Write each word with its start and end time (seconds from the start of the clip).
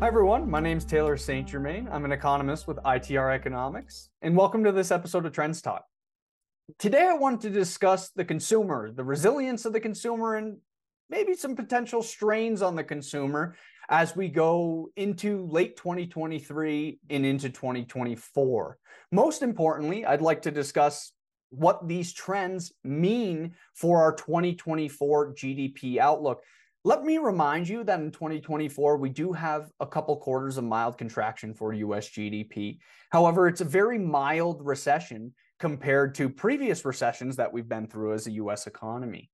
Hi, 0.00 0.06
everyone. 0.06 0.48
My 0.48 0.60
name 0.60 0.78
is 0.78 0.86
Taylor 0.86 1.18
St. 1.18 1.46
Germain. 1.46 1.86
I'm 1.92 2.06
an 2.06 2.12
economist 2.12 2.66
with 2.66 2.78
ITR 2.78 3.34
Economics, 3.34 4.08
and 4.22 4.34
welcome 4.34 4.64
to 4.64 4.72
this 4.72 4.90
episode 4.90 5.26
of 5.26 5.32
Trends 5.32 5.60
Talk. 5.60 5.84
Today, 6.78 7.06
I 7.06 7.12
want 7.12 7.42
to 7.42 7.50
discuss 7.50 8.08
the 8.08 8.24
consumer, 8.24 8.90
the 8.90 9.04
resilience 9.04 9.66
of 9.66 9.74
the 9.74 9.78
consumer, 9.80 10.36
and 10.36 10.56
maybe 11.10 11.34
some 11.34 11.54
potential 11.54 12.02
strains 12.02 12.62
on 12.62 12.76
the 12.76 12.82
consumer 12.82 13.56
as 13.90 14.16
we 14.16 14.28
go 14.28 14.88
into 14.96 15.46
late 15.48 15.76
2023 15.76 16.98
and 17.10 17.26
into 17.26 17.50
2024. 17.50 18.78
Most 19.12 19.42
importantly, 19.42 20.06
I'd 20.06 20.22
like 20.22 20.40
to 20.42 20.50
discuss 20.50 21.12
what 21.50 21.86
these 21.86 22.14
trends 22.14 22.72
mean 22.84 23.54
for 23.74 24.00
our 24.00 24.14
2024 24.14 25.34
GDP 25.34 25.98
outlook. 25.98 26.42
Let 26.82 27.04
me 27.04 27.18
remind 27.18 27.68
you 27.68 27.84
that 27.84 28.00
in 28.00 28.10
2024, 28.10 28.96
we 28.96 29.10
do 29.10 29.32
have 29.34 29.70
a 29.80 29.86
couple 29.86 30.16
quarters 30.16 30.56
of 30.56 30.64
mild 30.64 30.96
contraction 30.96 31.52
for 31.52 31.74
US 31.74 32.08
GDP. 32.08 32.78
However, 33.10 33.48
it's 33.48 33.60
a 33.60 33.66
very 33.66 33.98
mild 33.98 34.64
recession 34.64 35.34
compared 35.58 36.14
to 36.14 36.30
previous 36.30 36.86
recessions 36.86 37.36
that 37.36 37.52
we've 37.52 37.68
been 37.68 37.86
through 37.86 38.14
as 38.14 38.26
a 38.26 38.32
US 38.32 38.66
economy. 38.66 39.30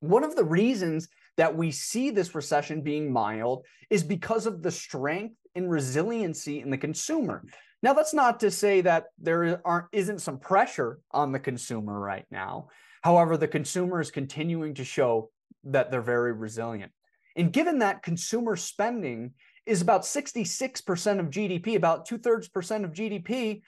One 0.00 0.24
of 0.24 0.34
the 0.34 0.44
reasons 0.44 1.08
that 1.36 1.56
we 1.56 1.70
see 1.70 2.10
this 2.10 2.34
recession 2.34 2.82
being 2.82 3.12
mild 3.12 3.64
is 3.88 4.02
because 4.02 4.46
of 4.46 4.60
the 4.60 4.72
strength 4.72 5.36
and 5.54 5.70
resiliency 5.70 6.62
in 6.62 6.70
the 6.70 6.78
consumer. 6.78 7.44
Now, 7.80 7.92
that's 7.92 8.14
not 8.14 8.40
to 8.40 8.50
say 8.50 8.80
that 8.80 9.04
there 9.18 9.60
aren't 9.64 9.86
isn't 9.92 10.20
some 10.20 10.40
pressure 10.40 10.98
on 11.12 11.30
the 11.30 11.38
consumer 11.38 12.00
right 12.00 12.26
now. 12.32 12.70
However, 13.02 13.36
the 13.36 13.46
consumer 13.46 14.00
is 14.00 14.10
continuing 14.10 14.74
to 14.74 14.84
show 14.84 15.30
that 15.66 15.90
they're 15.90 16.02
very 16.02 16.32
resilient. 16.32 16.92
And 17.36 17.52
given 17.52 17.80
that 17.80 18.02
consumer 18.02 18.56
spending 18.56 19.32
is 19.66 19.82
about 19.82 20.02
66% 20.02 21.20
of 21.20 21.26
GDP, 21.26 21.76
about 21.76 22.06
two 22.06 22.18
thirds 22.18 22.48
percent 22.48 22.84
of 22.84 22.92
GDP, 22.92 23.62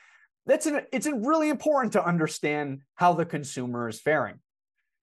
that's 0.47 0.67
an, 0.67 0.81
it's 0.93 1.07
really 1.07 1.51
important 1.51 1.93
to 1.93 2.05
understand 2.05 2.81
how 2.95 3.13
the 3.13 3.27
consumer 3.27 3.89
is 3.89 4.01
faring. 4.01 4.37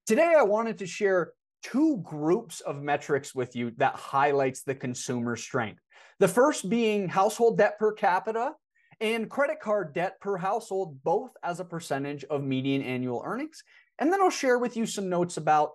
Today, 0.07 0.33
I 0.37 0.43
wanted 0.43 0.79
to 0.79 0.87
share 0.87 1.33
two 1.61 1.97
groups 2.03 2.61
of 2.61 2.81
metrics 2.81 3.35
with 3.35 3.55
you 3.55 3.71
that 3.77 3.95
highlights 3.95 4.63
the 4.63 4.75
consumer 4.75 5.35
strength. 5.35 5.81
The 6.19 6.27
first 6.27 6.69
being 6.69 7.09
household 7.09 7.57
debt 7.57 7.77
per 7.77 7.91
capita 7.91 8.53
and 9.01 9.29
credit 9.29 9.59
card 9.59 9.93
debt 9.93 10.19
per 10.21 10.37
household, 10.37 11.03
both 11.03 11.31
as 11.43 11.59
a 11.59 11.65
percentage 11.65 12.23
of 12.25 12.43
median 12.43 12.81
annual 12.81 13.21
earnings. 13.25 13.63
And 13.99 14.11
then 14.11 14.21
I'll 14.21 14.29
share 14.29 14.59
with 14.59 14.77
you 14.77 14.85
some 14.85 15.09
notes 15.09 15.37
about 15.37 15.71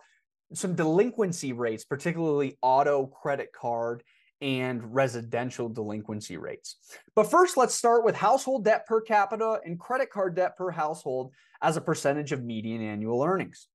some 0.53 0.75
delinquency 0.75 1.53
rates, 1.53 1.85
particularly 1.85 2.59
auto 2.63 3.07
credit 3.07 3.53
card 3.53 4.03
and 4.41 4.95
residential 4.95 5.69
delinquency 5.69 6.39
rates. 6.39 6.77
But 7.15 7.31
first, 7.31 7.57
let's 7.57 7.75
start 7.75 8.05
with 8.05 8.17
household 8.17 8.65
debt 8.65 8.87
per 8.87 9.01
capita 9.01 9.61
and 9.65 9.79
credit 9.79 10.11
card 10.11 10.35
debt 10.35 10.57
per 10.57 10.71
household 10.71 11.33
as 11.63 11.77
a 11.77 11.81
percentage 11.81 12.33
of 12.33 12.43
median 12.43 12.83
annual 12.83 13.23
earnings. 13.23 13.69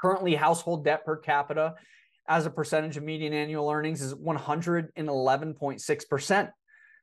Currently, 0.00 0.34
household 0.34 0.84
debt 0.84 1.04
per 1.04 1.16
capita 1.16 1.74
as 2.26 2.46
a 2.46 2.50
percentage 2.50 2.96
of 2.96 3.02
median 3.02 3.34
annual 3.34 3.70
earnings 3.70 4.00
is 4.00 4.14
111.6%. 4.14 6.50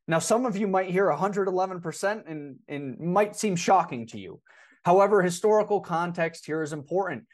Now, 0.08 0.20
some 0.20 0.46
of 0.46 0.56
you 0.56 0.68
might 0.68 0.90
hear 0.90 1.08
111% 1.08 2.24
and, 2.28 2.56
and 2.68 3.00
might 3.00 3.36
seem 3.36 3.56
shocking 3.56 4.08
to 4.08 4.20
you. 4.20 4.42
However, 4.84 5.22
historical 5.22 5.82
context 5.82 6.46
here 6.46 6.64
is 6.64 6.72
important. 6.72 7.26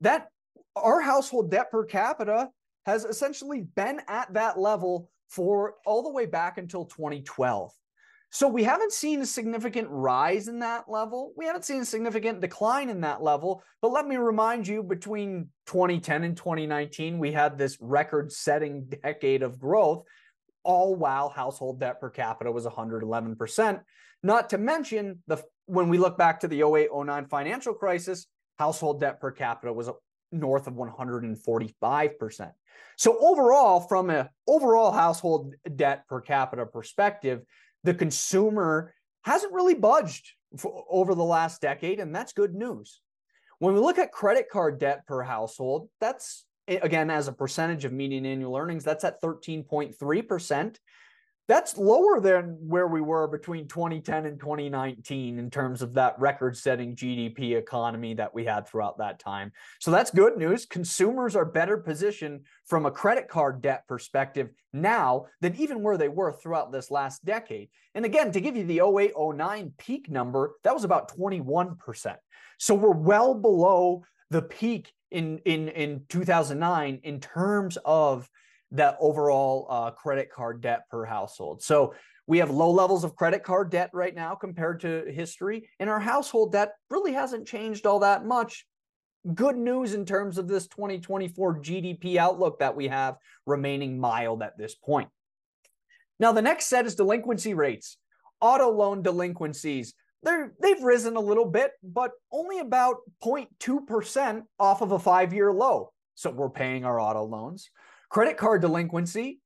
That 0.00 0.28
our 0.76 1.00
household 1.00 1.50
debt 1.50 1.70
per 1.70 1.84
capita 1.84 2.50
has 2.86 3.04
essentially 3.04 3.62
been 3.62 4.00
at 4.08 4.32
that 4.32 4.58
level 4.58 5.10
for 5.28 5.74
all 5.86 6.02
the 6.02 6.10
way 6.10 6.26
back 6.26 6.58
until 6.58 6.84
2012. 6.84 7.72
So 8.32 8.46
we 8.46 8.62
haven't 8.62 8.92
seen 8.92 9.20
a 9.20 9.26
significant 9.26 9.88
rise 9.90 10.46
in 10.46 10.60
that 10.60 10.88
level. 10.88 11.32
We 11.36 11.46
haven't 11.46 11.64
seen 11.64 11.80
a 11.80 11.84
significant 11.84 12.40
decline 12.40 12.88
in 12.88 13.00
that 13.00 13.22
level. 13.22 13.62
But 13.82 13.90
let 13.90 14.06
me 14.06 14.16
remind 14.16 14.68
you 14.68 14.84
between 14.84 15.48
2010 15.66 16.22
and 16.22 16.36
2019, 16.36 17.18
we 17.18 17.32
had 17.32 17.58
this 17.58 17.76
record 17.80 18.30
setting 18.30 18.86
decade 18.86 19.42
of 19.42 19.58
growth, 19.58 20.04
all 20.62 20.94
while 20.94 21.28
household 21.28 21.80
debt 21.80 22.00
per 22.00 22.08
capita 22.08 22.52
was 22.52 22.66
111%. 22.66 23.80
Not 24.22 24.50
to 24.50 24.58
mention 24.58 25.22
the 25.26 25.42
when 25.66 25.88
we 25.88 25.98
look 25.98 26.16
back 26.16 26.40
to 26.40 26.48
the 26.48 26.62
08 26.62 26.90
09 26.94 27.26
financial 27.26 27.74
crisis, 27.74 28.26
household 28.58 29.00
debt 29.00 29.20
per 29.20 29.32
capita 29.32 29.72
was 29.72 29.88
north 30.32 30.66
of 30.66 30.74
145%. 30.74 32.52
So 32.96 33.16
overall, 33.20 33.80
from 33.80 34.10
an 34.10 34.28
overall 34.46 34.92
household 34.92 35.54
debt 35.76 36.06
per 36.08 36.20
capita 36.20 36.66
perspective, 36.66 37.42
the 37.84 37.94
consumer 37.94 38.94
hasn't 39.24 39.52
really 39.52 39.74
budged 39.74 40.32
over 40.64 41.14
the 41.14 41.24
last 41.24 41.60
decade, 41.60 42.00
and 42.00 42.14
that's 42.14 42.32
good 42.32 42.54
news. 42.54 43.00
When 43.58 43.74
we 43.74 43.80
look 43.80 43.98
at 43.98 44.12
credit 44.12 44.48
card 44.50 44.78
debt 44.78 45.06
per 45.06 45.22
household, 45.22 45.88
that's 46.00 46.44
again 46.68 47.10
as 47.10 47.28
a 47.28 47.32
percentage 47.32 47.84
of 47.84 47.92
median 47.92 48.26
annual 48.26 48.56
earnings, 48.56 48.84
that's 48.84 49.04
at 49.04 49.20
13.3% 49.22 50.76
that's 51.50 51.76
lower 51.76 52.20
than 52.20 52.56
where 52.60 52.86
we 52.86 53.00
were 53.00 53.26
between 53.26 53.66
2010 53.66 54.24
and 54.24 54.38
2019 54.38 55.36
in 55.36 55.50
terms 55.50 55.82
of 55.82 55.94
that 55.94 56.16
record 56.20 56.56
setting 56.56 56.94
GDP 56.94 57.56
economy 57.56 58.14
that 58.14 58.32
we 58.32 58.44
had 58.44 58.68
throughout 58.68 58.98
that 58.98 59.18
time. 59.18 59.50
So 59.80 59.90
that's 59.90 60.12
good 60.12 60.36
news. 60.36 60.64
Consumers 60.64 61.34
are 61.34 61.44
better 61.44 61.76
positioned 61.76 62.42
from 62.66 62.86
a 62.86 62.90
credit 62.90 63.26
card 63.26 63.62
debt 63.62 63.82
perspective 63.88 64.50
now 64.72 65.26
than 65.40 65.56
even 65.56 65.82
where 65.82 65.96
they 65.96 66.08
were 66.08 66.32
throughout 66.32 66.70
this 66.70 66.88
last 66.88 67.24
decade. 67.24 67.68
And 67.96 68.04
again, 68.04 68.30
to 68.30 68.40
give 68.40 68.54
you 68.54 68.64
the 68.64 68.80
08 68.80 69.14
09 69.18 69.72
peak 69.76 70.08
number, 70.08 70.52
that 70.62 70.72
was 70.72 70.84
about 70.84 71.16
21%. 71.18 72.14
So 72.58 72.76
we're 72.76 72.92
well 72.92 73.34
below 73.34 74.04
the 74.30 74.42
peak 74.42 74.92
in, 75.10 75.38
in, 75.38 75.66
in 75.68 76.04
2009 76.08 77.00
in 77.02 77.18
terms 77.18 77.76
of 77.84 78.30
that 78.72 78.96
overall 79.00 79.66
uh, 79.68 79.90
credit 79.90 80.30
card 80.30 80.60
debt 80.60 80.88
per 80.90 81.04
household. 81.04 81.62
So 81.62 81.94
we 82.26 82.38
have 82.38 82.50
low 82.50 82.70
levels 82.70 83.02
of 83.02 83.16
credit 83.16 83.42
card 83.42 83.70
debt 83.70 83.90
right 83.92 84.14
now 84.14 84.34
compared 84.34 84.80
to 84.80 85.04
history, 85.10 85.68
and 85.80 85.90
our 85.90 86.00
household 86.00 86.52
debt 86.52 86.74
really 86.88 87.12
hasn't 87.12 87.48
changed 87.48 87.86
all 87.86 88.00
that 88.00 88.24
much. 88.24 88.66
Good 89.34 89.56
news 89.56 89.94
in 89.94 90.06
terms 90.06 90.38
of 90.38 90.48
this 90.48 90.66
2024 90.68 91.58
GDP 91.60 92.16
outlook 92.16 92.60
that 92.60 92.76
we 92.76 92.88
have 92.88 93.16
remaining 93.46 93.98
mild 93.98 94.42
at 94.42 94.56
this 94.56 94.74
point. 94.74 95.08
Now, 96.18 96.32
the 96.32 96.42
next 96.42 96.66
set 96.66 96.86
is 96.86 96.94
delinquency 96.94 97.54
rates. 97.54 97.96
Auto 98.40 98.70
loan 98.70 99.02
delinquencies, 99.02 99.94
they're, 100.22 100.52
they've 100.60 100.82
risen 100.82 101.16
a 101.16 101.20
little 101.20 101.46
bit, 101.46 101.72
but 101.82 102.12
only 102.30 102.58
about 102.58 102.96
0.2% 103.24 104.42
off 104.58 104.82
of 104.82 104.92
a 104.92 104.98
five 104.98 105.32
year 105.32 105.52
low. 105.52 105.92
So 106.14 106.30
we're 106.30 106.50
paying 106.50 106.84
our 106.84 107.00
auto 107.00 107.24
loans. 107.24 107.70
Credit 108.10 108.36
card 108.36 108.60
delinquency 108.60 109.40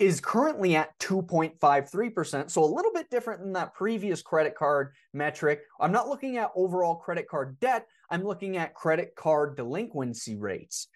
is 0.00 0.20
currently 0.20 0.74
at 0.74 0.96
2.53%. 0.98 2.50
So 2.50 2.64
a 2.64 2.66
little 2.66 2.92
bit 2.92 3.10
different 3.10 3.40
than 3.40 3.52
that 3.52 3.74
previous 3.74 4.22
credit 4.22 4.56
card 4.56 4.92
metric. 5.14 5.60
I'm 5.80 5.92
not 5.92 6.08
looking 6.08 6.36
at 6.36 6.50
overall 6.56 6.96
credit 6.96 7.28
card 7.28 7.58
debt, 7.60 7.86
I'm 8.10 8.24
looking 8.24 8.56
at 8.56 8.74
credit 8.74 9.14
card 9.16 9.56
delinquency 9.56 10.36
rates. 10.36 10.88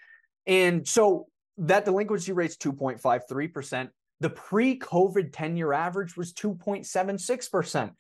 And 0.47 0.87
so 0.87 1.29
that 1.59 1.85
delinquency 1.85 2.33
rate's 2.33 2.57
2.53%. 2.57 3.89
The 4.21 4.31
pre 4.31 4.79
COVID 4.79 5.31
10 5.33 5.57
year 5.57 5.73
average 5.73 6.17
was 6.17 6.33
2.76%. 6.33 7.93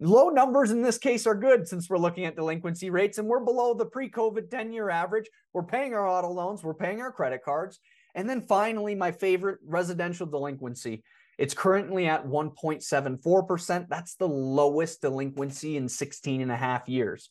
Low 0.00 0.28
numbers 0.28 0.72
in 0.72 0.82
this 0.82 0.98
case 0.98 1.26
are 1.26 1.36
good 1.36 1.68
since 1.68 1.88
we're 1.88 1.98
looking 1.98 2.24
at 2.24 2.34
delinquency 2.34 2.90
rates 2.90 3.18
and 3.18 3.28
we're 3.28 3.44
below 3.44 3.74
the 3.74 3.86
pre 3.86 4.10
COVID 4.10 4.50
10 4.50 4.72
year 4.72 4.90
average. 4.90 5.28
We're 5.52 5.62
paying 5.62 5.94
our 5.94 6.08
auto 6.08 6.30
loans, 6.30 6.64
we're 6.64 6.74
paying 6.74 7.00
our 7.00 7.12
credit 7.12 7.44
cards, 7.44 7.78
and 8.14 8.28
then 8.28 8.42
finally, 8.42 8.94
my 8.94 9.12
favorite 9.12 9.58
residential 9.66 10.26
delinquency. 10.26 11.02
It's 11.36 11.54
currently 11.54 12.06
at 12.06 12.26
1.74%. 12.26 13.88
That's 13.88 14.14
the 14.14 14.28
lowest 14.28 15.00
delinquency 15.00 15.76
in 15.76 15.88
16 15.88 16.40
and 16.40 16.52
a 16.52 16.56
half 16.56 16.88
years. 16.88 17.30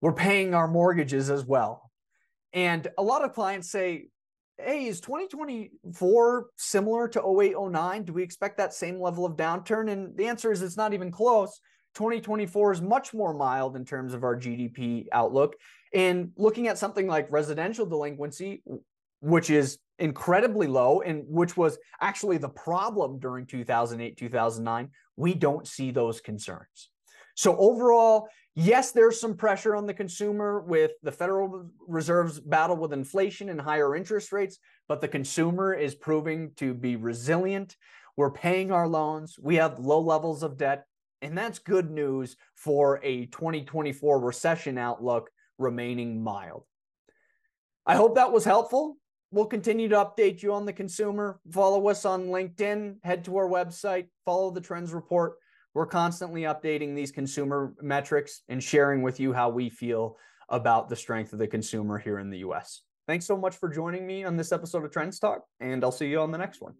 We're 0.00 0.12
paying 0.12 0.54
our 0.54 0.68
mortgages 0.68 1.28
as 1.28 1.44
well. 1.44 1.90
And 2.52 2.86
a 2.96 3.02
lot 3.02 3.24
of 3.24 3.34
clients 3.34 3.70
say, 3.70 4.08
hey, 4.58 4.86
is 4.86 5.00
2024 5.00 6.46
similar 6.56 7.08
to 7.08 7.40
08, 7.40 7.54
09? 7.58 8.04
Do 8.04 8.12
we 8.12 8.22
expect 8.22 8.58
that 8.58 8.74
same 8.74 9.00
level 9.00 9.24
of 9.24 9.36
downturn? 9.36 9.90
And 9.90 10.16
the 10.16 10.26
answer 10.26 10.52
is 10.52 10.62
it's 10.62 10.76
not 10.76 10.94
even 10.94 11.10
close. 11.10 11.60
2024 11.94 12.72
is 12.72 12.82
much 12.82 13.12
more 13.12 13.34
mild 13.34 13.76
in 13.76 13.84
terms 13.84 14.14
of 14.14 14.22
our 14.22 14.36
GDP 14.36 15.06
outlook. 15.12 15.56
And 15.92 16.30
looking 16.36 16.68
at 16.68 16.78
something 16.78 17.06
like 17.06 17.32
residential 17.32 17.84
delinquency, 17.86 18.62
which 19.20 19.50
is 19.50 19.78
incredibly 19.98 20.66
low 20.66 21.02
and 21.02 21.24
which 21.26 21.56
was 21.56 21.78
actually 22.00 22.38
the 22.38 22.48
problem 22.48 23.18
during 23.18 23.46
2008 23.46 24.16
2009 24.16 24.88
we 25.16 25.34
don't 25.34 25.68
see 25.68 25.90
those 25.90 26.20
concerns 26.22 26.88
so 27.34 27.54
overall 27.58 28.26
yes 28.54 28.92
there's 28.92 29.20
some 29.20 29.36
pressure 29.36 29.76
on 29.76 29.86
the 29.86 29.92
consumer 29.92 30.60
with 30.60 30.92
the 31.02 31.12
federal 31.12 31.70
reserve's 31.86 32.40
battle 32.40 32.76
with 32.76 32.94
inflation 32.94 33.50
and 33.50 33.60
higher 33.60 33.94
interest 33.94 34.32
rates 34.32 34.58
but 34.88 35.02
the 35.02 35.08
consumer 35.08 35.74
is 35.74 35.94
proving 35.94 36.50
to 36.56 36.72
be 36.72 36.96
resilient 36.96 37.76
We're 38.16 38.30
paying 38.30 38.70
our 38.70 38.88
loans. 38.88 39.38
We 39.40 39.56
have 39.56 39.78
low 39.78 40.00
levels 40.00 40.42
of 40.42 40.58
debt. 40.58 40.84
And 41.22 41.38
that's 41.38 41.58
good 41.58 41.90
news 41.90 42.36
for 42.54 43.00
a 43.02 43.26
2024 43.26 44.20
recession 44.20 44.78
outlook 44.78 45.30
remaining 45.58 46.22
mild. 46.22 46.64
I 47.86 47.96
hope 47.96 48.16
that 48.16 48.32
was 48.32 48.44
helpful. 48.44 48.96
We'll 49.32 49.46
continue 49.46 49.88
to 49.88 49.96
update 49.96 50.42
you 50.42 50.52
on 50.52 50.66
the 50.66 50.72
consumer. 50.72 51.40
Follow 51.52 51.88
us 51.88 52.04
on 52.04 52.26
LinkedIn, 52.26 52.96
head 53.04 53.24
to 53.26 53.36
our 53.36 53.48
website, 53.48 54.08
follow 54.24 54.50
the 54.50 54.60
trends 54.60 54.92
report. 54.92 55.34
We're 55.72 55.86
constantly 55.86 56.42
updating 56.42 56.96
these 56.96 57.12
consumer 57.12 57.74
metrics 57.80 58.42
and 58.48 58.60
sharing 58.60 59.02
with 59.02 59.20
you 59.20 59.32
how 59.32 59.48
we 59.50 59.70
feel 59.70 60.16
about 60.48 60.88
the 60.88 60.96
strength 60.96 61.32
of 61.32 61.38
the 61.38 61.46
consumer 61.46 61.96
here 61.96 62.18
in 62.18 62.28
the 62.28 62.38
US. 62.38 62.82
Thanks 63.06 63.24
so 63.24 63.36
much 63.36 63.56
for 63.56 63.68
joining 63.68 64.04
me 64.04 64.24
on 64.24 64.36
this 64.36 64.50
episode 64.50 64.84
of 64.84 64.90
Trends 64.90 65.20
Talk, 65.20 65.44
and 65.60 65.84
I'll 65.84 65.92
see 65.92 66.08
you 66.08 66.20
on 66.20 66.32
the 66.32 66.38
next 66.38 66.60
one. 66.60 66.74